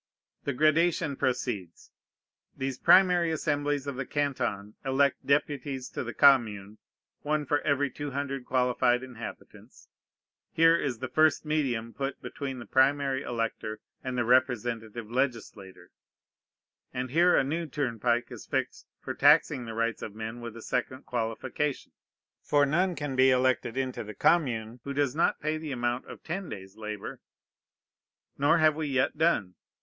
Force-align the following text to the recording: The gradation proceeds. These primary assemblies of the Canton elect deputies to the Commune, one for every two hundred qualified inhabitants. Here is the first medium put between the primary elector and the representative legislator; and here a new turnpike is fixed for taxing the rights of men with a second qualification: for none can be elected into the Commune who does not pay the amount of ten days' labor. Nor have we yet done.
The 0.45 0.53
gradation 0.53 1.15
proceeds. 1.15 1.91
These 2.57 2.79
primary 2.79 3.29
assemblies 3.29 3.85
of 3.85 3.97
the 3.97 4.05
Canton 4.07 4.73
elect 4.83 5.23
deputies 5.23 5.89
to 5.89 6.03
the 6.03 6.11
Commune, 6.15 6.79
one 7.21 7.45
for 7.45 7.61
every 7.61 7.91
two 7.91 8.09
hundred 8.09 8.43
qualified 8.43 9.03
inhabitants. 9.03 9.89
Here 10.51 10.75
is 10.75 10.97
the 10.97 11.07
first 11.07 11.45
medium 11.45 11.93
put 11.93 12.19
between 12.19 12.57
the 12.57 12.65
primary 12.65 13.21
elector 13.21 13.79
and 14.03 14.17
the 14.17 14.25
representative 14.25 15.11
legislator; 15.11 15.91
and 16.91 17.11
here 17.11 17.35
a 17.37 17.43
new 17.43 17.67
turnpike 17.67 18.31
is 18.31 18.47
fixed 18.47 18.87
for 18.99 19.13
taxing 19.13 19.65
the 19.65 19.75
rights 19.75 20.01
of 20.01 20.15
men 20.15 20.41
with 20.41 20.57
a 20.57 20.63
second 20.63 21.05
qualification: 21.05 21.91
for 22.41 22.65
none 22.65 22.95
can 22.95 23.15
be 23.15 23.29
elected 23.29 23.77
into 23.77 24.03
the 24.03 24.15
Commune 24.15 24.79
who 24.83 24.93
does 24.95 25.15
not 25.15 25.39
pay 25.39 25.59
the 25.59 25.71
amount 25.71 26.07
of 26.07 26.23
ten 26.23 26.49
days' 26.49 26.75
labor. 26.75 27.19
Nor 28.39 28.57
have 28.57 28.75
we 28.75 28.87
yet 28.87 29.15
done. 29.15 29.53